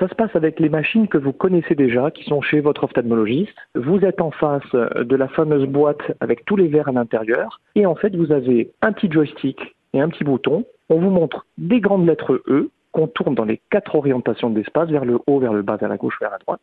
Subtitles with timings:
[0.00, 3.54] Ça se passe avec les machines que vous connaissez déjà, qui sont chez votre ophtalmologiste.
[3.74, 7.60] Vous êtes en face de la fameuse boîte avec tous les verres à l'intérieur.
[7.74, 10.64] Et en fait, vous avez un petit joystick et un petit bouton.
[10.88, 14.88] On vous montre des grandes lettres E qu'on tourne dans les quatre orientations de l'espace,
[14.88, 16.62] vers le haut, vers le bas, vers la gauche, vers la droite.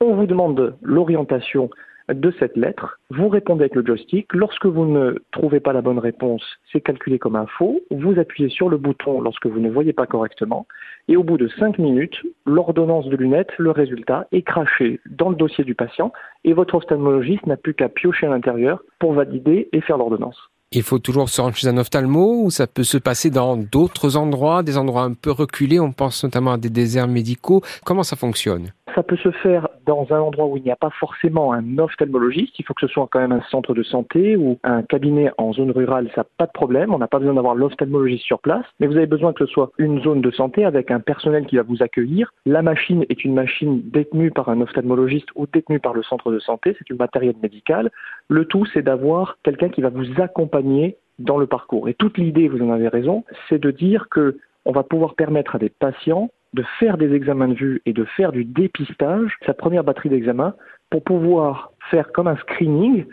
[0.00, 1.70] On vous demande l'orientation
[2.12, 2.98] de cette lettre.
[3.10, 4.32] Vous répondez avec le joystick.
[4.32, 7.80] Lorsque vous ne trouvez pas la bonne réponse, c'est calculé comme un faux.
[7.90, 10.66] Vous appuyez sur le bouton lorsque vous ne voyez pas correctement.
[11.08, 15.36] Et au bout de 5 minutes, l'ordonnance de lunettes, le résultat, est craché dans le
[15.36, 16.12] dossier du patient
[16.44, 20.38] et votre ophtalmologiste n'a plus qu'à piocher à l'intérieur pour valider et faire l'ordonnance.
[20.72, 24.16] Il faut toujours se rendre chez un ophtalmo ou ça peut se passer dans d'autres
[24.16, 27.62] endroits, des endroits un peu reculés, on pense notamment à des déserts médicaux.
[27.84, 28.72] Comment ça fonctionne?
[28.96, 32.58] Ça peut se faire dans un endroit où il n'y a pas forcément un ophtalmologiste.
[32.58, 35.52] Il faut que ce soit quand même un centre de santé ou un cabinet en
[35.52, 36.10] zone rurale.
[36.14, 36.94] Ça n'a pas de problème.
[36.94, 38.64] On n'a pas besoin d'avoir l'ophtalmologiste sur place.
[38.80, 41.56] Mais vous avez besoin que ce soit une zone de santé avec un personnel qui
[41.56, 42.32] va vous accueillir.
[42.46, 46.38] La machine est une machine détenue par un ophtalmologiste ou détenue par le centre de
[46.38, 46.74] santé.
[46.78, 47.90] C'est une matériel médical.
[48.28, 51.90] Le tout, c'est d'avoir quelqu'un qui va vous accompagner dans le parcours.
[51.90, 55.54] Et toute l'idée, vous en avez raison, c'est de dire que on va pouvoir permettre
[55.54, 59.54] à des patients de faire des examens de vue et de faire du dépistage, sa
[59.54, 60.54] première batterie d'examen,
[60.90, 63.04] pour pouvoir faire comme un screening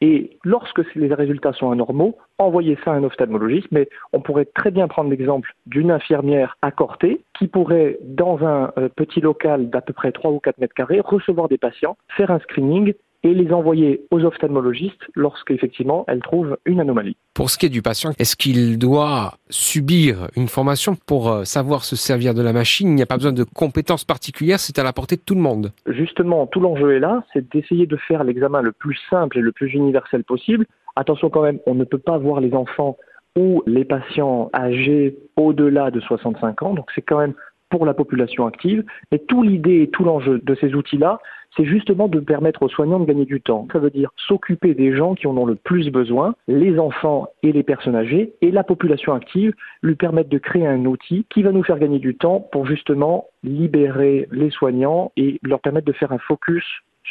[0.00, 3.68] et lorsque les résultats sont anormaux, envoyer ça à un ophtalmologiste.
[3.70, 8.72] Mais on pourrait très bien prendre l'exemple d'une infirmière à Corté qui pourrait, dans un
[8.78, 12.30] euh, petit local d'à peu près 3 ou 4 mètres carrés, recevoir des patients, faire
[12.30, 17.16] un screening et les envoyer aux ophtalmologistes lorsqu'effectivement elle trouve une anomalie.
[17.34, 21.84] Pour ce qui est du patient, est-ce qu'il doit subir une formation pour euh, savoir
[21.84, 22.88] se servir de la machine?
[22.88, 25.40] Il n'y a pas besoin de compétences particulières, c'est à la portée de tout le
[25.40, 25.72] monde.
[25.86, 29.52] Justement, tout l'enjeu est là, c'est d'essayer de faire l'examen le plus simple et le
[29.52, 30.66] plus universel possible.
[30.96, 32.98] Attention quand même, on ne peut pas voir les enfants
[33.36, 37.34] ou les patients âgés au-delà de 65 ans, donc c'est quand même
[37.70, 38.84] pour la population active.
[39.10, 41.20] Et tout l'idée et tout l'enjeu de ces outils-là,
[41.56, 43.66] c'est justement de permettre aux soignants de gagner du temps.
[43.72, 47.52] Ça veut dire s'occuper des gens qui en ont le plus besoin, les enfants et
[47.52, 51.52] les personnes âgées, et la population active, lui permettre de créer un outil qui va
[51.52, 56.12] nous faire gagner du temps pour justement libérer les soignants et leur permettre de faire
[56.12, 56.64] un focus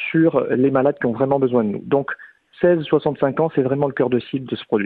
[0.10, 1.84] sur les malades qui ont vraiment besoin de nous.
[1.86, 2.12] Donc
[2.62, 4.80] 16-65 ans, c'est vraiment le cœur de cible de ce produit.